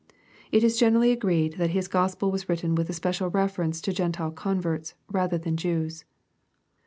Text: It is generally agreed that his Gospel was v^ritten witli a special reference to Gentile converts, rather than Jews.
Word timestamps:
It 0.51 0.63
is 0.63 0.79
generally 0.79 1.11
agreed 1.11 1.57
that 1.59 1.69
his 1.77 1.87
Gospel 1.87 2.31
was 2.31 2.45
v^ritten 2.45 2.73
witli 2.75 2.89
a 2.89 2.93
special 2.93 3.29
reference 3.29 3.79
to 3.81 3.93
Gentile 3.93 4.31
converts, 4.31 4.95
rather 5.11 5.37
than 5.37 5.55
Jews. 5.55 6.05